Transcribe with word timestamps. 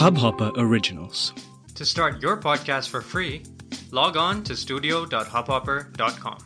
Hubhopper 0.00 0.50
Originals. 0.56 1.34
To 1.74 1.84
start 1.84 2.22
your 2.22 2.38
podcast 2.38 2.88
for 2.88 3.00
free, 3.02 3.42
log 3.92 4.16
on 4.16 4.38
to 4.44 4.54
studio.hubhopper.com. 4.60 6.38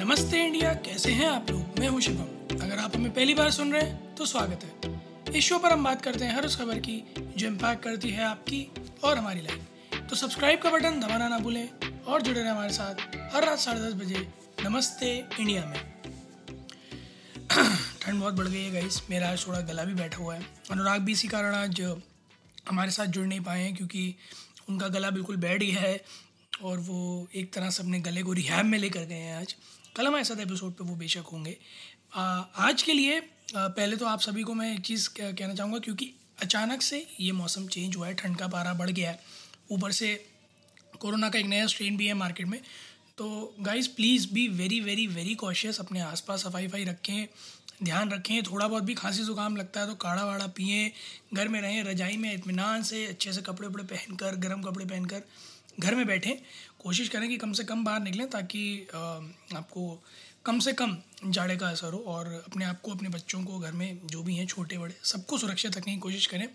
नमस्ते 0.00 0.40
India 0.46 0.72
कैसे 0.86 1.12
हैं 1.12 1.26
आप 1.26 1.50
लोग? 1.50 1.78
मैं 1.80 1.88
हूँ 1.88 2.00
शिवम 2.00 2.56
अगर 2.62 2.78
आप 2.78 2.96
हमें 2.96 3.12
पहली 3.14 3.34
बार 3.34 3.50
सुन 3.50 3.72
रहे 3.72 3.82
हैं 3.82 4.14
तो 4.14 4.26
स्वागत 4.26 4.64
है। 4.64 4.72
इस 5.38 5.44
शो 5.44 5.58
पर 5.58 5.72
हम 5.72 5.84
बात 5.84 6.02
करते 6.02 6.24
हैं 6.24 6.34
हर 6.36 6.46
उस 6.46 6.56
खबर 6.56 6.78
की 6.88 6.96
जो 7.36 7.46
इम्पैक्ट 7.46 7.82
करती 7.84 8.10
है 8.10 8.24
आपकी 8.24 8.60
और 9.04 9.18
हमारी 9.18 9.40
लाइफ 9.42 10.08
तो 10.10 10.16
सब्सक्राइब 10.16 10.60
का 10.62 10.70
बटन 10.70 11.00
दबाना 11.00 11.28
ना 11.28 11.38
भूलें 11.38 11.68
और 12.08 12.22
जुड़े 12.22 12.40
रहें 12.40 12.50
हमारे 12.50 12.72
साथ 12.72 12.94
हर 13.34 13.46
रात 13.46 13.58
साढ़े 13.58 13.80
दस 13.80 13.94
बजे 14.02 14.26
नमस्ते 14.64 15.14
इंडिया 15.40 15.64
में। 15.66 15.80
ठंड 18.02 18.20
बहुत 18.20 18.34
बढ़ 18.34 18.46
गई 18.46 18.62
है 18.64 18.72
गाइस 18.72 19.02
मेरा 19.10 19.30
आज 19.30 19.46
थोड़ा 19.46 19.60
गला 19.60 19.84
भी 19.84 19.94
बैठा 19.94 20.18
हुआ 20.18 20.34
है। 20.34 20.46
अनुराग 20.70 21.00
भी 21.00 21.12
इसी 21.12 21.28
कारण 21.28 21.54
आज 21.54 21.80
हमारे 22.68 22.90
साथ 22.90 23.06
जुड़ 23.06 23.26
नहीं 23.26 23.40
पाए 23.40 23.62
हैं 23.62 23.74
क्योंकि 23.76 24.14
उनका 24.68 24.88
गला 24.88 25.10
बिल्कुल 25.10 25.36
बैठ 25.36 25.62
गया 25.62 25.80
है 25.80 26.04
और 26.62 26.78
वो 26.78 27.28
एक 27.34 27.52
तरह 27.52 27.70
से 27.70 27.82
अपने 27.82 28.00
गले 28.00 28.22
को 28.22 28.32
रिहैब 28.32 28.66
में 28.66 28.78
लेकर 28.78 29.04
गए 29.04 29.14
हैं 29.14 29.36
आज। 29.36 29.54
कल 29.96 30.06
हमारे 30.06 30.24
साथ 30.24 30.40
एपिसोड 30.40 30.72
पे 30.72 30.84
वो 30.84 30.94
बेशक 30.96 31.32
होंगे। 31.32 31.56
आ, 32.14 32.22
आज 32.40 32.82
के 32.82 32.92
लिए 32.92 33.18
आ, 33.18 33.68
पहले 33.68 33.96
तो 33.96 34.06
आप 34.06 34.20
सभी 34.20 34.42
को 34.42 34.54
मैं 34.54 34.72
एक 34.74 34.80
चीज़ 34.80 35.08
कहना 35.08 35.54
चाहूँगा 35.54 35.78
क्योंकि 35.78 36.12
अचानक 36.42 36.82
से 36.82 37.06
ये 37.20 37.32
मौसम 37.32 37.66
चेंज 37.66 37.96
हुआ 37.96 38.06
है 38.06 38.14
ठंड 38.14 38.36
का 38.36 38.46
पारा 38.48 38.74
बढ़ 38.74 38.90
गया 38.90 39.10
है। 39.10 39.20
ऊपर 39.70 39.92
से 39.92 40.14
कोरोना 41.00 41.28
का 41.28 41.38
एक 41.38 41.46
नया 41.46 41.66
स्ट्रेन 41.66 41.96
भी 41.96 42.06
है 42.06 42.14
मार्केट 42.14 42.46
में। 42.46 42.60
तो 43.18 43.54
guys 43.60 43.88
please 43.88 44.26
be 44.32 44.48
very 44.48 44.80
very 44.80 45.06
very 45.06 45.34
cautious 45.34 45.80
अपने 45.80 46.00
आसपास 46.00 46.42
सफ़ाई 46.42 46.66
वफाई 46.66 46.84
रखें। 46.84 47.26
ध्यान 47.82 48.10
रखें, 48.10 48.42
थोड़ा 48.42 48.66
बहुत 48.68 48.82
भी 48.82 48.94
खांसी 48.94 49.22
ज़ुकाम 49.22 49.56
लगता 49.56 49.80
है 49.80 49.86
तो 49.86 49.94
काढ़ा 49.96 50.24
वाड़ा 50.24 50.46
पिए, 50.48 50.92
घर 51.34 51.48
में 51.48 51.60
रहें, 51.60 51.82
रजाई 51.84 52.16
में 52.16 52.32
इतमान 52.34 52.82
से 52.82 53.04
अच्छे 53.06 53.32
से 53.32 53.42
कपड़े 53.42 53.68
वपड़े 53.68 53.84
पहन 53.84 54.16
कर 54.16 54.36
गर्म 54.38 54.62
कपड़े 54.62 54.84
पहन 54.84 55.04
कर 55.04 55.22
घर 55.80 55.94
में 55.94 56.06
बैठें। 56.06 56.34
कोशिश 56.80 57.08
करें 57.08 57.28
कि 57.28 57.36
कम 57.36 57.52
से 57.52 57.64
कम 57.64 57.84
बाहर 57.84 58.00
निकलें 58.00 58.28
ताकि 58.30 58.88
आपको 58.94 60.02
कम 60.44 60.58
से 60.58 60.72
कम 60.72 60.96
जाड़े 61.26 61.56
का 61.56 61.68
असर 61.68 61.92
हो 61.92 61.98
और 62.08 62.26
अपने 62.46 62.64
आप 62.64 62.80
को, 62.80 62.90
अपने 62.90 63.08
बच्चों 63.08 63.42
को, 63.44 63.58
घर 63.58 63.72
में 63.72 64.00
जो 64.06 64.22
भी 64.22 64.34
हैं, 64.34 64.46
छोटे 64.46 64.78
बड़े, 64.78 64.94
सबको 65.04 65.38
सुरक्षित 65.38 65.76
रखने 65.76 65.94
की 65.94 65.98
कोशिश 66.00 66.26
करें। 66.26 66.48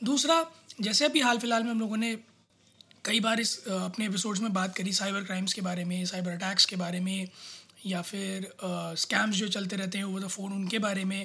दूसरा, 0.00 0.44
जैसे 0.80 1.04
अभी 1.04 1.20
हाल 1.20 1.38
फ़िलहाल 1.38 1.64
में 1.64 1.70
हम 1.70 1.80
लोगों 1.80 1.96
ने 1.96 2.16
कई 3.04 3.20
बार 3.20 3.40
इस 3.40 3.56
अपने 3.66 4.06
एपिसोड्स 4.06 4.40
में 4.40 4.52
बात 4.52 4.74
करी 4.76 4.92
साइबर 4.92 5.24
क्राइम्स 5.24 5.52
के 5.52 5.60
बारे 5.60 5.84
में 5.84 6.04
साइबर 6.06 6.30
अटैक्स 6.30 6.66
के 6.66 6.76
बारे 6.76 7.00
में 7.00 7.28
या 7.86 8.00
फिर 8.02 8.50
स्कैम्स 8.98 9.36
जो 9.36 9.48
चलते 9.48 9.76
रहते 9.76 9.98
हैं, 9.98 10.04
वो 10.04 10.20
तो 10.20 10.28
फ़ोन 10.28 10.52
उनके 10.52 10.78
बारे 10.78 11.04
में। 11.04 11.18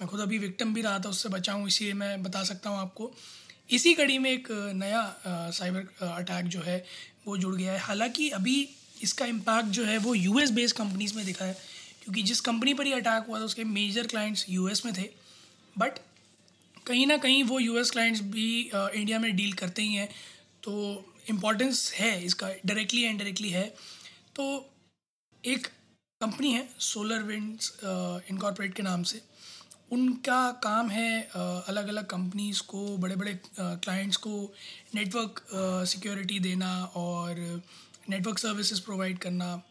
मैं 0.00 0.08
खुद 0.08 0.20
अभी 0.20 0.38
विक्टम 0.38 0.74
भी 0.74 0.82
रहा 0.82 0.98
था, 0.98 1.08
उससे 1.08 1.28
बचाऊँ 1.28 1.66
इसीलिए 1.66 1.94
मैं 1.94 2.22
बता 2.22 2.42
सकता 2.44 2.70
हूँ 2.70 2.78
आपको। 2.78 3.12
इसी 3.70 3.94
कड़ी 3.94 4.18
में 4.18 4.30
एक 4.30 4.48
नया 4.76 5.02
साइबर 5.26 6.06
अटैक 6.06 6.46
जो 6.46 6.60
है, 6.60 6.84
वो 7.26 7.36
जुड़ 7.36 7.54
गया 7.54 7.72
है। 7.72 7.78
हालाँकि 7.78 8.28
अभी 8.30 8.68
इसका 9.02 9.26
इम्पैक्ट 9.26 9.68
जो 9.70 9.84
है, 9.84 9.98
वो 9.98 10.14
यूएस 10.14 10.50
बेस्ड 10.50 10.76
कंपनीज़ 10.76 11.14
में 11.16 11.24
दिखा 11.26 11.44
है, 11.44 11.56
क्योंकि 12.04 12.22
जिस 12.22 12.40
कंपनी 12.42 12.74
पर 12.74 12.86
ये 12.86 12.94
अटैक 12.94 13.24
हुआ 13.28 13.38
था, 13.40 13.44
उसके 13.44 13.64
मेजर 13.66 14.06
क्लाइंट्स 14.06 14.44
यूएस 14.48 14.84
में 14.86 14.94
थे। 14.94 15.08
बट 15.76 15.98
कहीं 16.86 17.06
ना 17.06 17.16
कहीं 17.16 17.42
वो 17.44 17.58
यूएस 17.60 17.90
क्लाइंट्स 17.90 18.20
भी 18.22 18.60
इंडिया 18.70 19.18
में 19.18 19.34
डील 19.36 19.52
करते 19.54 19.82
ही 19.82 19.94
हैं। 19.94 20.08
तो 20.62 20.72
इम्पॉर्टेंस 21.30 21.92
है 21.94 22.24
इसका 22.24 22.48
डायरेक्टली 22.66 23.02
एंड 23.02 23.18
डायरेक्टली 23.18 23.50
है। 23.50 23.64
तो 24.36 24.44
एक 25.44 25.68
कंपनी 26.22 26.52
है 26.52 26.68
सोलर 26.78 27.22
विंड्स 27.22 27.72
इनकॉर्पोरेट 28.30 28.74
के 28.74 28.82
नाम 28.82 29.02
से। 29.02 29.22
उनका 29.92 30.52
काम 30.52 30.90
है 30.90 31.22
अलग 31.68 31.88
अलग 31.88 32.06
कंपनीज़ 32.06 32.62
को 32.62 32.96
बड़े 32.96 33.16
बड़े 33.16 33.40
क्लाइंट्स 33.60 34.16
को 34.16 34.54
नेटवर्क 34.94 35.44
सिक्योरिटी 35.88 36.38
देना 36.38 36.84
और 36.84 37.62
नेटवर्क 38.08 38.38
सर्विसेज़ 38.38 38.82
प्रोवाइड 38.82 39.18
करना। 39.18 39.62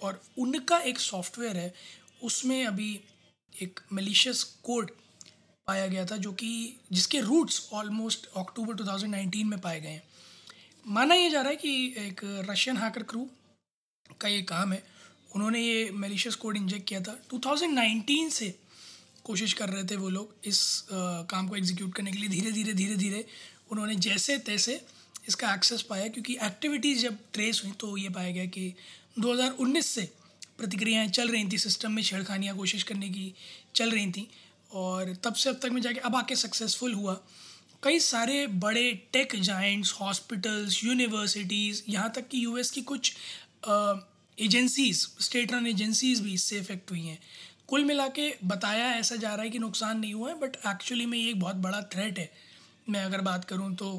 और 0.00 0.22
उनका 0.38 0.78
एक 0.78 0.98
सॉफ्टवेयर 0.98 1.56
है, 1.56 1.74
उसमें 2.22 2.66
अभी 2.66 3.00
एक 3.62 3.80
मलिशियस 3.92 4.42
कोड 4.44 4.90
पाया 5.66 5.86
गया 5.86 6.06
था, 6.06 6.16
जो 6.16 6.32
कि, 6.32 6.76
जिसके 6.92 7.20
रूट्स 7.20 7.68
ऑलमोस्ट 7.72 8.26
अक्टूबर 8.36 8.74
2019 8.74 9.44
में 9.44 9.60
पाए 9.60 9.80
गए 9.80 9.88
हैं। 9.88 10.02
माना 10.86 11.14
यह 11.14 11.30
जा 11.30 11.40
रहा 11.40 11.50
है 11.50 11.56
कि 11.56 11.94
एक 11.98 12.46
रशियन 12.50 12.76
हैकर 12.76 13.02
क्रू 13.02 13.30
का 14.20 14.28
ये 14.28 14.42
काम 14.42 14.72
है 14.72 14.91
उन्होंने 15.34 15.60
ये 15.60 15.90
मेलिशियस 15.90 16.34
कोड 16.34 16.56
इंजेक्ट 16.56 16.88
किया 16.88 17.00
था। 17.00 17.18
2019 17.34 18.30
से 18.30 18.54
कोशिश 19.24 19.52
कर 19.52 19.68
रहे 19.68 19.84
थे 19.84 19.96
वो 19.96 20.08
लोग 20.08 20.34
इस 20.44 20.84
आ, 20.92 21.22
काम 21.22 21.48
को 21.48 21.56
एग्जीक्यूट 21.56 21.94
करने 21.94 22.12
के 22.12 22.18
लिए। 22.18 22.28
धीरे 22.28 22.52
धीरे 22.52 22.72
धीरे 22.72 22.96
धीरे 22.96 23.24
उन्होंने 23.70 23.94
जैसे 23.96 24.38
तैसे 24.38 24.80
इसका 25.28 25.54
एक्सेस 25.54 25.82
पाया 25.82 26.08
क्योंकि 26.08 26.36
एक्टिविटीज़ 26.42 27.02
जब 27.02 27.18
ट्रेस 27.32 27.62
हुई 27.64 27.72
तो 27.72 27.96
ये 27.96 28.08
पाया 28.08 28.30
गया 28.30 28.44
कि 28.46 28.74
2019 29.20 29.86
से 29.86 30.12
प्रतिक्रियाएँ 30.58 31.08
चल 31.08 31.28
रही 31.28 31.48
थी 31.52 31.58
सिस्टम 31.58 31.92
में 31.92 32.02
छेड़खानियाँ 32.02 32.56
कोशिश 32.56 32.82
करने 32.82 33.08
की 33.08 33.34
चल 33.74 33.90
रही 33.90 34.10
थी 34.12 34.28
और 34.72 35.14
तब 35.14 35.34
से 35.34 35.50
अब 35.50 35.58
तक 35.62 35.68
में 35.68 35.80
जाके 35.82 36.00
अब 36.00 36.16
आके 36.16 36.36
सक्सेसफुल 36.36 36.94
हुआ। 36.94 37.14
कई 37.82 37.98
सारे 38.00 38.46
बड़े 38.46 38.92
टेक 39.12 39.36
जाइंट्स 39.40 39.92
हॉस्पिटल्स 39.92 40.84
यूनिवर्सिटीज़ 40.84 41.82
यहाँ 41.88 42.12
तक 42.16 42.28
कि 42.28 42.44
यूएस 42.44 42.70
की 42.70 42.82
कुछ 42.82 43.12
एजेंसीज, 44.38 45.06
स्टेट 45.20 45.52
रन 45.52 45.66
एजेंसीज 45.66 46.20
भी 46.20 46.32
इससे 46.34 46.58
इफ़ेक्ट 46.58 46.90
हुई 46.90 47.00
हैं। 47.00 47.18
कुल 47.68 47.84
मिला 47.84 48.06
के 48.10 48.32
बताया 48.44 48.86
ऐसा 48.94 49.16
जा 49.16 49.34
रहा 49.34 49.42
है 49.42 49.50
कि 49.50 49.58
नुकसान 49.58 49.98
नहीं 49.98 50.14
हुआ 50.14 50.28
है 50.28 50.38
बट 50.40 50.56
एक्चुअली 50.68 51.06
में 51.06 51.18
ये 51.18 51.28
एक 51.30 51.40
बहुत 51.40 51.56
बड़ा 51.58 51.80
थ्रेट 51.92 52.18
है। 52.18 52.30
मैं 52.88 53.04
अगर 53.04 53.20
बात 53.20 53.44
करूँ 53.44 53.74
तो 53.74 53.90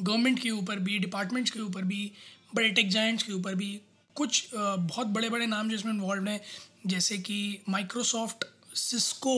गवर्नमेंट 0.00 0.38
के 0.38 0.50
ऊपर 0.50 0.78
भी 0.78 0.98
डिपार्टमेंट्स 0.98 1.50
के 1.50 1.60
ऊपर 1.60 1.82
भी, 1.82 2.10
बड़े 2.54 2.70
टेक 2.70 2.88
जाइंट्स 2.90 3.22
के 3.22 3.32
ऊपर 3.32 3.54
भी 3.54 3.80
कुछ 4.16 4.48
बहुत 4.54 5.06
बड़े 5.08 5.28
बड़े 5.30 5.46
नाम 5.46 5.68
जो 5.68 5.76
इसमें 5.76 5.92
इन्वॉल्व 5.92 6.28
हैं, 6.28 6.40
जैसे 6.86 7.18
कि 7.18 7.58
Microsoft 7.68 8.44
Cisco 8.76 9.34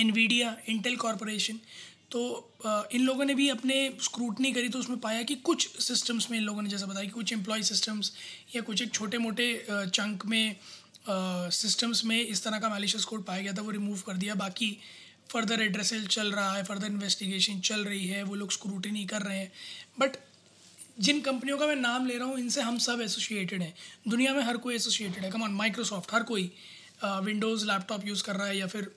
Nvidia 0.00 0.56
Intel 0.68 0.96
corporation 0.96 1.58
तो 2.10 2.88
इन 2.92 3.00
लोगों 3.00 3.24
ने 3.24 3.34
भी 3.34 3.48
अपने 3.48 3.76
स्क्रूटनी 4.02 4.52
करी 4.52 4.68
तो 4.68 4.78
उसमें 4.78 4.98
पाया 5.00 5.22
कि 5.22 5.34
कुछ 5.44 5.68
सिस्टम्स 5.82 6.30
में 6.30 6.38
इन 6.38 6.44
लोगों 6.44 6.62
ने 6.62 6.70
जैसा 6.70 6.86
बताया 6.86 7.04
कि 7.04 7.12
कुछ 7.12 7.32
एम्प्लॉय 7.32 7.62
सिस्टम्स 7.62 8.12
या 8.56 8.62
कुछ 8.62 8.82
एक 8.82 8.92
छोटे 8.94 9.18
मोटे 9.18 9.66
चंक 9.70 10.26
में 10.26 10.56
सिस्टम्स 11.08 12.04
में 12.04 12.20
इस 12.20 12.44
तरह 12.44 12.58
का 12.58 12.68
मैलिशियस 12.68 13.04
कोड 13.04 13.24
पाया 13.24 13.42
गया 13.42 13.52
था, 13.52 13.62
वो 13.62 13.70
रिमूव 13.70 14.00
कर 14.06 14.16
दिया। 14.16 14.34
बाकी 14.34 14.76
फर्दर 15.32 15.62
एड्रेसल 15.62 16.06
चल 16.06 16.32
रहा 16.32 16.56
है 16.56 16.62
फर्दर 16.64 16.86
इन्वेस्टिगेशन 16.86 17.60
चल 17.60 17.84
रही 17.84 18.06
है, 18.06 18.22
वो 18.22 18.34
लोग 18.34 18.52
स्क्रूटनी 18.52 19.04
कर 19.06 19.22
रहे 19.22 19.38
हैं। 19.38 19.52
बट 20.00 20.16
जिन 20.98 21.20
कंपनियों 21.20 21.58
का 21.58 21.66
मैं 21.66 21.76
नाम 21.76 22.06
ले 22.06 22.18
रहा 22.18 22.28
हूँ, 22.28 22.38
इनसे 22.38 22.60
हम 22.62 22.78
सब 22.78 23.00
एसोसिएटेड 23.00 23.62
हैं। 23.62 23.74
दुनिया 24.08 24.34
में 24.34 24.42
हर 24.42 24.56
कोई 24.56 24.74
एसोसिएटेड 24.74 25.24
है। 25.24 25.30
कमान 25.30 25.50
माइक्रोसॉफ्ट 25.52 26.12
हर 26.14 26.22
कोई 26.22 26.50
विंडोज़ 27.04 27.66
लैपटॉप 27.66 28.06
यूज़ 28.06 28.22
कर 28.24 28.36
रहा 28.36 28.46
है 28.46 28.58
या 28.58 28.66
फिर 28.66 28.90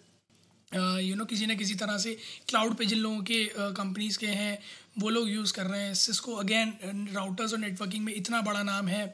यू 0.71 1.15
नो 1.15 1.25
किसी 1.25 1.45
न 1.45 1.55
किसी 1.55 1.75
तरह 1.75 1.97
से 1.97 2.17
क्लाउड 2.49 2.75
पे 2.77 2.85
जिन 2.85 2.99
लोगों 2.99 3.21
के 3.23 3.43
कंपनीज़ 3.55 4.17
के 4.19 4.27
हैं, 4.27 4.57
वो 4.99 5.09
लोग 5.09 5.29
यूज़ 5.29 5.53
कर 5.53 5.65
रहे 5.65 5.81
हैं। 5.81 5.93
सिस्को 5.95 6.35
अगेन 6.35 7.07
राउटर्स 7.13 7.53
और 7.53 7.59
नेटवर्किंग 7.59 8.05
में 8.05 8.13
इतना 8.13 8.41
बड़ा 8.41 8.63
नाम 8.63 8.87
है। 8.87 9.13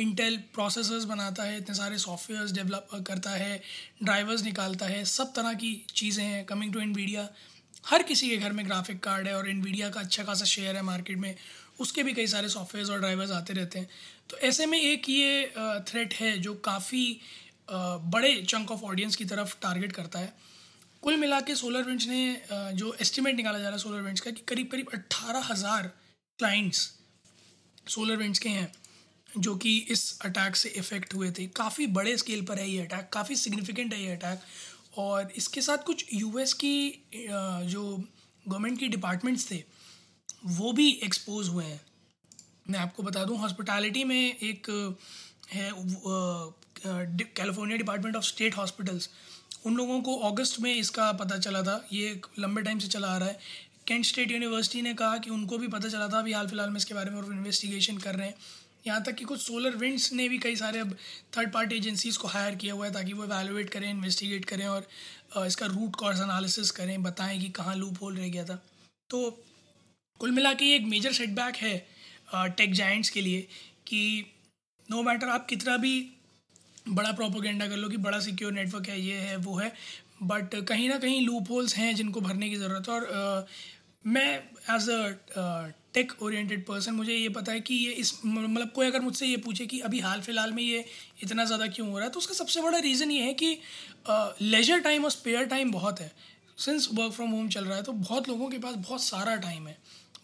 इंटेल 0.00 0.36
प्रोसेसर्स 0.54 1.04
बनाता 1.06 1.42
है, 1.42 1.58
इतने 1.58 1.74
सारे 1.74 1.98
सॉफ्टवेयर्स 1.98 2.52
डेवलप 2.52 2.88
करता 3.06 3.30
है 3.30 3.60
ड्राइवर्स 4.02 4.42
निकालता 4.44 4.86
है, 4.86 5.04
सब 5.06 5.32
तरह 5.34 5.52
की 5.54 5.74
चीज़ें 5.94 6.24
हैं 6.24 6.44
कमिंग 6.44 6.72
टू 6.72 6.80
इनवीडिया 6.80 7.28
हर 7.84 8.02
किसी 8.02 8.28
के 8.30 8.36
घर 8.36 8.52
में 8.52 8.64
ग्राफिक 8.66 9.02
कार्ड 9.02 9.26
है 9.28 9.34
और 9.36 9.48
इनवीडिया 9.48 9.88
का 9.90 10.00
अच्छा 10.00 10.22
खासा 10.24 10.44
शेयर 10.46 10.76
है 10.76 10.82
मार्केट 10.82 11.18
में। 11.18 11.34
उसके 11.80 12.02
भी 12.02 12.12
कई 12.12 12.26
सारे 12.26 12.48
सॉफ्टवेयर्स 12.48 12.90
और 12.90 12.98
ड्राइवर्स 13.00 13.30
आते 13.32 13.52
रहते 13.52 13.78
हैं। 13.78 13.88
तो 14.30 14.36
ऐसे 14.38 14.66
में 14.66 14.80
एक 14.80 15.08
ये 15.08 15.52
थ्रेट 15.88 16.14
है 16.14 16.36
जो 16.38 16.54
काफ़ी 16.64 17.20
बड़े 17.68 18.34
चंक 18.42 18.70
ऑफ़ 18.70 18.82
ऑडियंस 18.84 19.16
की 19.16 19.24
तरफ़ 19.26 19.54
टारगेट 19.62 19.92
करता 19.92 20.18
है। 20.18 20.32
कुल 21.02 21.16
मिला 21.16 21.40
के 21.40 21.54
सोलर 21.56 21.82
विंड्स 21.82 22.06
ने 22.08 22.74
जो 22.74 22.94
एस्टिमेट 23.00 23.36
निकाला 23.36 23.58
जा 23.58 23.64
रहा 23.64 23.72
है 23.72 23.78
सोलर 23.78 24.00
विंड्स 24.02 24.20
का 24.20 24.30
कि 24.30 24.42
करीब 24.48 24.68
करीब 24.68 24.90
अट्ठारह 24.94 25.46
हज़ार 25.50 25.90
क्लाइंट्स 26.38 26.90
सोलर 27.88 28.16
विंड्स 28.16 28.38
के 28.38 28.48
हैं, 28.48 28.72
जो 29.28 29.54
कि 29.56 29.76
इस 29.90 30.18
अटैक 30.24 30.56
से 30.56 30.68
इफ़ेक्ट 30.70 31.14
हुए 31.14 31.30
थे। 31.30 31.46
काफ़ी 31.56 31.86
बड़े 31.88 32.16
स्केल 32.18 32.44
पर 32.44 32.58
है 32.58 32.68
ये 32.70 32.80
अटैक 32.82 33.08
काफ़ी 33.12 33.36
सिग्निफिकेंट 33.36 33.92
है 33.94 34.02
ये 34.02 34.12
अटैक 34.12 34.40
और 34.98 35.32
इसके 35.36 35.60
साथ 35.60 35.84
कुछ 35.86 36.04
यूएस 36.14 36.52
की 36.54 37.06
जो 37.14 37.82
गवर्नमेंट 38.44 38.78
की 38.78 38.88
डिपार्टमेंट्स 38.88 39.50
थे, 39.50 39.62
वो 40.46 40.72
भी 40.72 40.88
एक्सपोज 41.04 41.48
हुए 41.48 41.64
हैं। 41.64 41.80
मैं 42.70 42.78
आपको 42.78 43.02
बता 43.02 43.24
दूँ 43.24 43.38
हॉस्पिटैलिटी 43.38 44.04
में 44.04 44.36
एक 44.40 44.70
है 45.50 45.70
California 46.76 47.78
department 47.78 48.16
of 48.16 48.24
state 48.24 48.56
hospitals 48.56 49.08
उन 49.66 49.76
लोगों 49.76 50.00
को 50.02 50.16
अगस्त 50.28 50.60
में 50.60 50.74
इसका 50.74 51.10
पता 51.14 51.38
चला 51.38 51.62
था। 51.62 51.84
ये 51.92 52.20
लंबे 52.38 52.62
टाइम 52.62 52.78
से 52.78 52.88
चला 52.88 53.08
आ 53.08 53.16
रहा 53.18 53.28
है। 53.28 53.38
कैंट 53.86 54.04
स्टेट 54.04 54.30
यूनिवर्सिटी 54.30 54.82
ने 54.82 54.92
कहा 54.94 55.16
कि 55.18 55.30
उनको 55.30 55.58
भी 55.58 55.68
पता 55.68 55.88
चला 55.88 56.08
था, 56.08 56.18
अभी 56.18 56.32
हाल 56.32 56.46
फ़िलहाल 56.48 56.70
में 56.70 56.76
इसके 56.76 56.94
बारे 56.94 57.10
में 57.10 57.16
और 57.18 57.32
इन्वेस्टिगेशन 57.32 57.98
कर 57.98 58.14
रहे 58.14 58.26
हैं। 58.26 58.34
यहाँ 58.86 59.02
तक 59.02 59.14
कि 59.14 59.24
कुछ 59.24 59.40
सोलर 59.40 59.76
विंड्स 59.76 60.12
ने 60.12 60.28
भी 60.28 60.38
कई 60.38 60.56
सारे 60.56 60.78
अब 60.78 60.92
थर्ड 61.36 61.52
पार्टी 61.52 61.76
एजेंसीज़ 61.76 62.18
को 62.18 62.28
हायर 62.28 62.54
किया 62.54 62.74
हुआ 62.74 62.86
है 62.86 62.92
ताकि 62.92 63.12
वो 63.12 63.24
एवेलुएट 63.24 63.70
करें 63.70 63.88
इन्वेस्टिगेट 63.90 64.44
करें 64.44 64.66
और 64.66 64.88
इसका 65.46 65.66
रूट 65.66 65.96
कॉज 65.96 66.20
एनालिसिस 66.20 66.70
करें, 66.70 67.02
बताएँ 67.02 67.38
कि 67.40 67.48
कहाँ 67.50 67.74
लूप 67.76 68.02
होल 68.02 68.16
रह 68.16 68.28
गया 68.28 68.44
था। 68.44 68.62
तो 69.10 69.30
कुल 70.20 70.30
मिला 70.30 70.52
के 70.52 70.64
ये 70.64 70.76
एक 70.76 70.84
मेजर 70.86 71.12
सेटबैक 71.12 71.56
है 71.56 71.76
टेक 72.56 72.72
जाइंट्स 72.74 73.10
के 73.10 73.20
लिए 73.20 73.40
कि 73.86 74.32
नो 74.88 75.02
मैटर 75.02 75.28
आप 75.28 75.46
कितना 75.46 75.76
भी 75.76 75.94
बड़ा 76.86 77.12
प्रोपोगेंडा 77.12 77.66
कर 77.68 77.76
लो 77.76 77.88
कि 77.88 77.96
बड़ा 77.98 78.18
सिक्योर 78.20 78.52
नेटवर्क 78.52 78.88
है 78.88 79.00
ये 79.00 79.14
है 79.18 79.36
वो 79.38 79.56
है। 79.56 79.72
बट 80.22 80.54
कहीं 80.68 80.88
ना 80.88 80.98
कहीं 80.98 81.24
लूप 81.26 81.50
होल्स 81.50 81.76
हैं 81.76 81.94
जिनको 81.96 82.20
भरने 82.20 82.48
की 82.50 82.56
ज़रूरत 82.56 82.88
है। 82.88 82.94
और 82.94 83.06
uh, 83.42 83.48
मैं 84.04 84.34
as 84.70 84.88
a 84.90 85.72
tech 85.94 86.12
oriented 86.22 86.64
person 86.66 86.94
मुझे 86.94 87.14
ये 87.14 87.28
पता 87.28 87.52
है 87.52 87.60
कि 87.60 87.74
ये 87.76 87.90
इस 87.94 88.12
मतलब 88.24 88.70
कोई 88.74 88.86
अगर 88.86 89.00
मुझसे 89.00 89.26
ये 89.26 89.36
पूछे 89.36 89.66
कि 89.66 89.78
अभी 89.80 90.00
हाल 90.00 90.20
फ़िलहाल 90.20 90.52
में 90.52 90.62
ये 90.62 90.84
इतना 91.22 91.44
ज़्यादा 91.44 91.66
क्यों 91.66 91.88
हो 91.90 91.98
रहा 91.98 92.04
है 92.04 92.12
तो 92.12 92.18
उसका 92.18 92.34
सबसे 92.34 92.60
बड़ा 92.62 92.78
रीज़न 92.78 93.10
ये 93.10 93.22
है 93.22 93.34
कि 93.34 93.58
लेजर 94.42 94.80
टाइम 94.80 95.04
और 95.04 95.10
स्पेयर 95.10 95.44
टाइम 95.46 95.70
बहुत 95.72 96.00
है। 96.00 96.10
सिंस 96.58 96.88
वर्क 96.94 97.12
फ्रॉम 97.12 97.30
होम 97.30 97.48
चल 97.48 97.64
रहा 97.64 97.76
है 97.76 97.82
तो 97.82 97.92
बहुत 97.92 98.28
लोगों 98.28 98.48
के 98.50 98.58
पास 98.58 98.74
बहुत 98.76 99.02
सारा 99.02 99.36
टाइम 99.38 99.66
है। 99.68 99.76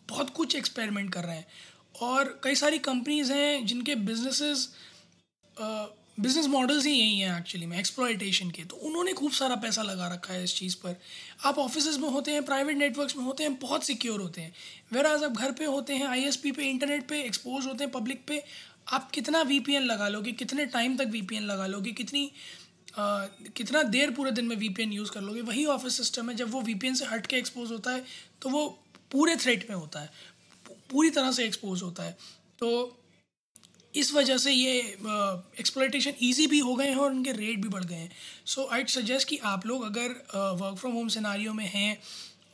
बहुत 0.09 0.31
कुछ 0.31 0.57
एक्सपेरिमेंट 0.57 1.13
कर 1.13 1.25
रहे 1.25 1.37
हैं। 1.37 1.47
और 2.03 2.41
कई 2.45 2.55
सारी 2.55 2.79
कंपनीज़ 2.81 3.33
हैं 3.33 3.67
जिनके 3.67 3.95
बिजनेसेस 4.03 4.69
बिज़नेस 6.21 6.47
मॉडल्स 6.47 6.87
ही 6.87 6.93
यही 6.93 7.19
हैं 7.19 7.39
एक्चुअली 7.39 7.67
में 7.67 7.79
एक्सप्लॉयटेशन 7.79 8.51
के। 8.51 8.65
तो 8.65 8.77
उन्होंने 8.79 9.13
खूब 9.13 9.33
सारा 9.33 9.57
पैसा 9.57 9.83
लगा 9.83 10.09
रखा 10.09 10.35
है 10.35 10.43
इस 10.45 10.55
चीज़ 10.57 10.77
पर। 10.77 10.97
आप 11.45 11.59
ऑफ़िस 11.59 11.99
में 11.99 12.09
होते 12.09 12.31
हैं 12.31 12.45
प्राइवेट 12.45 12.77
नेटवर्क्स 12.77 13.17
में 13.17 13.25
होते 13.25 13.45
हैं 13.45 13.55
बहुत 13.59 13.85
सिक्योर 13.85 14.21
होते 14.21 14.41
हैं। 14.41 14.53
वेर 14.93 15.07
आज 15.07 15.25
आप 15.25 15.33
घर 15.33 15.53
पे 15.53 15.65
होते 15.67 15.95
हैं 15.95 16.07
आईएसपी 16.07 16.53
पे 16.53 16.69
इंटरनेट 16.71 17.09
पे 17.09 17.23
एक्सपोज 17.23 17.67
होते 17.67 17.85
हैं 17.85 17.93
पब्लिक 17.93 18.25
पे 18.29 18.43
आप 18.89 19.11
कितना 19.11 19.43
वीपीएन 19.43 19.83
लगा 19.83 20.09
लोगे 20.09 20.33
कितने 20.35 20.67
टाइम 20.69 20.97
तक 20.97 21.09
वीपीएन 21.11 21.43
लगा 21.43 21.67
लोगे 21.67 21.93
कितनी 21.93 22.31
आ, 22.99 23.25
कितना 23.57 23.83
देर 23.85 24.11
पूरे 24.11 24.31
दिन 24.31 24.45
में 24.45 24.57
वीपीएन 24.57 24.93
यूज़ 24.93 25.11
कर 25.11 25.21
लोगे 25.21 25.41
वही 25.43 25.65
ऑफ़िस 25.67 25.97
सिस्टम 25.97 26.31
है। 26.31 26.37
जब 26.37 26.51
वो 26.51 26.61
वीपीएन 26.63 26.95
से 26.95 27.05
हट 27.07 27.27
के 27.27 27.37
एक्सपोज 27.37 27.71
होता 27.73 27.91
है 27.91 28.05
तो 28.43 28.51
वो 28.51 28.67
पूरे 29.13 29.37
थ्रेट 29.37 29.67
में 29.71 29.77
होता 29.77 30.01
है। 30.01 30.11
पूरी 30.91 31.11
तरह 31.11 31.33
से 31.33 31.45
एक्सपोज 31.45 31.83
होता 31.83 32.03
है। 32.03 32.13
तो 32.59 32.97
इस 33.95 34.13
वजह 34.15 34.37
से 34.37 34.53
ये 34.53 34.79
एक्सप्लोइटेशन 35.61 36.13
ईजी 36.23 36.47
भी 36.47 36.59
हो 36.59 36.75
गए 36.75 36.89
हैं 36.89 36.97
और 36.97 37.11
उनके 37.11 37.33
रेट 37.33 37.59
भी 37.59 37.69
बढ़ 37.69 37.85
गए 37.85 37.95
हैं। 37.95 38.11
सो 38.47 38.69
आई 38.73 38.85
सजेस्ट 38.89 39.29
कि 39.29 39.39
आप 39.45 39.67
लोग 39.67 39.85
अगर 39.85 40.09
वर्क 40.61 40.79
फ्रॉम 40.79 40.93
होम 40.95 41.09
सिनारियों 41.09 41.55
में 41.55 41.67
हैं 41.67 42.01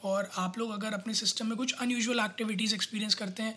और 0.04 0.30
आप 0.38 0.58
लोग 0.58 0.70
अगर 0.70 0.92
अपने 0.92 1.14
सिस्टम 1.14 1.46
में 1.46 1.56
कुछ 1.56 1.72
अनयूजल 1.72 2.20
एक्टिविटीज़ 2.20 2.74
एक्सपीरियंस 2.74 3.14
करते 3.14 3.42
हैं 3.42 3.54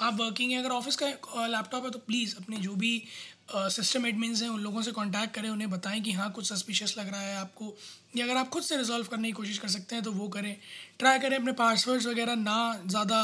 आप 0.00 0.20
वर्किंग 0.20 0.52
है, 0.52 0.58
अगर 0.58 0.70
ऑफ़िस 0.70 0.96
का 0.96 1.46
लैपटॉप 1.46 1.84
है 1.84 1.90
तो 1.90 1.98
प्लीज़ 2.00 2.36
अपने 2.36 2.56
जो 2.58 2.74
भी 2.74 3.02
सिस्टम 3.50 4.06
एडमिन्स 4.06 4.42
हैं, 4.42 4.48
उन 4.48 4.60
लोगों 4.60 4.82
से 4.82 4.92
कांटेक्ट 4.92 5.34
करें, 5.34 5.48
उन्हें 5.50 5.68
बताएँ 5.70 6.00
कि 6.02 6.12
हाँ 6.12 6.30
कुछ 6.32 6.48
सस्पिशियस 6.48 6.94
लग 6.98 7.10
रहा 7.10 7.20
है 7.20 7.36
आपको। 7.36 7.74
या 8.16 8.24
अगर 8.24 8.36
आप 8.36 8.48
खुद 8.48 8.62
से 8.62 8.76
रिजॉल्व 8.76 9.06
करने 9.06 9.28
की 9.28 9.32
कोशिश 9.32 9.58
कर 9.58 9.68
सकते 9.68 9.94
हैं 9.94 10.04
तो 10.04 10.12
वो 10.12 10.28
करें। 10.28 10.56
ट्राई 10.98 11.18
करें 11.18 11.36
अपने 11.36 11.52
पासवर्ड्स 11.54 12.06
वगैरह 12.06 12.34
ना 12.36 12.56
ज़्यादा 12.86 13.20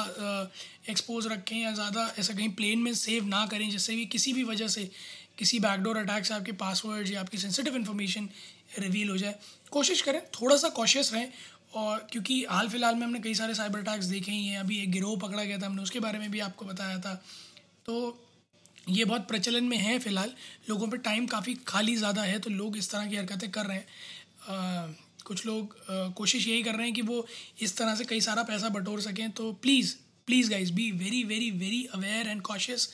एक्सपोज 0.90 1.26
रखें 1.26 1.56
या 1.56 1.72
ज़्यादा 1.72 2.12
ऐसा 2.18 2.34
कहीं 2.34 2.48
प्लेन 2.54 2.78
में 2.78 2.92
सेव 2.96 3.26
ना 3.26 3.44
करें, 3.46 3.68
जिससे 3.70 3.96
भी 3.96 4.06
किसी 4.06 4.32
भी 4.32 4.44
वजह 4.44 4.68
से 4.68 4.90
किसी 5.38 5.58
बैकडोर 5.60 5.96
अटैक 5.96 6.26
से 6.26 6.34
आपके 6.34 6.52
पासवर्ड 6.60 7.10
या 7.10 7.20
आपकी 7.20 7.38
सेंसिटिव 7.38 7.76
इन्फॉर्मेशन 7.76 8.28
रिवील 8.78 9.08
हो 9.10 9.16
जाए। 9.16 9.34
कोशिश 9.72 10.00
करें, 10.02 10.20
थोड़ा 10.32 10.56
सा 10.56 10.68
कॉशियस 10.70 11.12
रहें 11.12 11.30
और 11.74 12.06
क्योंकि 12.12 12.44
हाल 12.50 12.68
फ़िलहाल 12.68 12.94
में 12.94 13.02
हमने 13.02 13.20
कई 13.20 13.34
सारे 13.34 13.54
साइबर 13.54 13.78
अटैक्स 13.78 14.06
देखे 14.06 14.32
ही 14.32 14.46
हैं। 14.46 14.58
अभी 14.60 14.78
एक 14.82 14.90
गिरोह 14.92 15.16
पकड़ा 15.18 15.44
गया 15.44 15.58
था 15.58 15.66
हमने 15.66 15.82
उसके 15.82 16.00
बारे 16.00 16.18
में 16.18 16.30
भी 16.30 16.40
आपको 16.40 16.64
बताया 16.64 16.98
था। 16.98 17.14
तो 17.86 18.18
ये 18.88 19.04
बहुत 19.04 19.26
प्रचलन 19.28 19.64
में 19.64 19.76
है 19.76 19.98
फ़िलहाल। 19.98 20.32
लोगों 20.68 20.88
पे 20.88 20.96
टाइम 21.00 21.26
काफ़ी 21.26 21.54
खाली 21.66 21.96
ज़्यादा 21.96 22.22
है 22.22 22.38
तो 22.38 22.50
लोग 22.50 22.76
इस 22.76 22.90
तरह 22.90 23.06
की 23.06 23.16
हरकतें 23.16 23.50
कर 23.50 23.66
रहे 23.66 23.76
हैं। 23.76 23.86
आ, 24.48 24.86
कुछ 25.26 25.46
लोग 25.46 25.76
आ, 25.90 26.08
कोशिश 26.10 26.46
यही 26.48 26.62
कर 26.62 26.74
रहे 26.74 26.86
हैं 26.86 26.94
कि 26.94 27.02
वो 27.02 27.26
इस 27.60 27.76
तरह 27.76 27.94
से 27.94 28.04
कई 28.04 28.20
सारा 28.20 28.42
पैसा 28.42 28.68
बटोर 28.68 29.00
सकें। 29.00 29.30
तो 29.30 29.52
please 29.52 29.94
please 30.28 30.50
guys 30.50 30.72
be 30.72 30.90
very 30.92 31.22
very 31.24 31.50
very 31.50 31.84
aware 31.94 32.28
and 32.28 32.42
cautious 32.42 32.88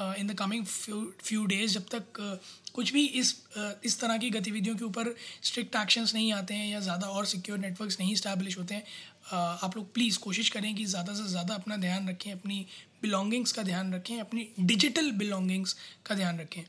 in 0.00 0.26
the 0.26 0.34
coming 0.38 0.64
few 0.64 1.44
days 1.46 1.74
जब 1.74 1.86
तक 1.88 2.40
कुछ 2.74 2.92
भी 2.92 3.04
इस 3.20 3.34
इस 3.84 3.98
तरह 4.00 4.18
की 4.18 4.30
गतिविधियों 4.30 4.76
के 4.76 4.84
ऊपर 4.84 5.14
स्ट्रिक्ट 5.42 5.76
एक्शंस 5.76 6.14
नहीं 6.14 6.32
आते 6.32 6.54
हैं 6.54 6.68
या 6.68 6.80
ज़्यादा 6.80 7.06
और 7.08 7.26
सिक्योर 7.26 7.58
नेटवर्क्स 7.58 7.98
नहीं 8.00 8.12
इस्टेब्लिश 8.12 8.58
होते 8.58 8.74
हैं 8.74 8.84
आप 9.32 9.76
लोग 9.76 9.92
प्लीज़ 9.94 10.18
कोशिश 10.18 10.48
करें 10.48 10.74
कि 10.74 10.84
ज़्यादा 10.84 11.14
से 11.14 11.28
ज़्यादा 11.28 11.54
अपना 11.54 11.76
ध्यान 11.76 12.08
रखें, 12.08 12.32
अपनी 12.32 12.66
बिलोंगिंग्स 13.02 13.52
का 13.52 13.62
ध्यान 13.62 13.94
रखें, 13.94 14.18
अपनी 14.20 14.48
डिजिटल 14.60 15.10
बिलोंगिंग्स 15.12 15.76
का 16.06 16.14
ध्यान 16.14 16.40
रखें। 16.40 16.62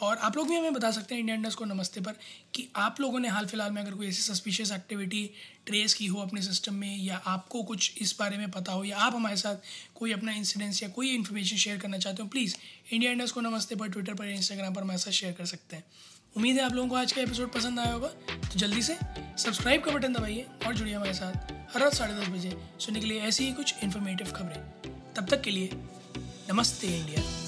और 0.00 0.16
आप 0.16 0.36
लोग 0.36 0.48
भी 0.48 0.56
हमें 0.56 0.72
बता 0.72 0.90
सकते 0.90 1.14
हैं 1.14 1.20
इंडिया 1.20 1.36
इंडस 1.36 1.54
को 1.54 1.64
नमस्ते 1.64 2.00
पर 2.00 2.14
कि 2.54 2.68
आप 2.76 3.00
लोगों 3.00 3.20
ने 3.20 3.28
हाल 3.28 3.46
फ़िलहाल 3.46 3.72
में 3.72 3.80
अगर 3.82 3.92
कोई 3.92 4.08
ऐसी 4.08 4.22
सस्पिशियस 4.22 4.72
एक्टिविटी 4.72 5.24
ट्रेस 5.66 5.94
की 5.94 6.06
हो 6.06 6.20
अपने 6.22 6.42
सिस्टम 6.42 6.74
में, 6.74 6.96
या 6.96 7.16
आपको 7.26 7.62
कुछ 7.62 7.92
इस 7.98 8.14
बारे 8.18 8.38
में 8.38 8.50
पता 8.50 8.72
हो, 8.72 8.84
या 8.84 8.96
आप 8.96 9.14
हमारे 9.14 9.36
साथ 9.36 9.56
कोई 9.94 10.12
अपना 10.12 10.32
इंसिडेंस 10.32 10.82
या 10.82 10.88
कोई 10.88 11.14
इन्फॉर्मेशन 11.14 11.56
शेयर 11.56 11.78
करना 11.78 11.98
चाहते 11.98 12.22
हो 12.22 12.28
प्लीज़ 12.28 12.56
इंडिया 12.92 13.12
इंडस 13.12 13.32
को 13.32 13.40
नमस्ते 13.40 13.74
पर 13.74 13.88
ट्विटर 13.88 14.14
पर 14.14 14.24
इंस्टाग्राम 14.24 14.74
पर 14.74 14.82
हमारे 14.82 14.98
साथ 14.98 15.12
शेयर 15.12 15.32
कर 15.32 15.46
सकते 15.46 15.76
हैं। 15.76 15.84
उम्मीद 16.36 16.56
है 16.56 16.62
आप 16.62 16.72
लोगों 16.72 16.88
को 16.88 16.96
आज 16.96 17.12
का 17.12 17.22
एपिसोड 17.22 17.52
पसंद 17.52 17.80
आया 17.80 17.92
होगा। 17.92 18.08
तो 18.08 18.58
जल्दी 18.58 18.82
से 18.82 18.96
सब्सक्राइब 19.38 19.84
का 19.84 19.92
बटन 19.92 20.12
दबाइए 20.12 20.46
और 20.66 20.74
जुड़िए 20.74 20.94
हमारे 20.94 21.14
साथ 21.14 21.52
हर 21.74 21.80
रात 21.80 21.94
साढ़े 21.94 22.14
दस 22.14 22.28
बजे 22.28 22.56
सुनने 22.80 23.00
के 23.00 23.06
लिए 23.06 23.20
ऐसी 23.20 23.44
ही 23.44 23.52
कुछ 23.52 23.74
इन्फॉर्मेटिव 23.82 24.32
खबरें। 24.32 25.14
तब 25.14 25.28
तक 25.30 25.40
के 25.40 25.50
लिए 25.50 25.70
नमस्ते 26.52 26.96
इंडिया 26.98 27.47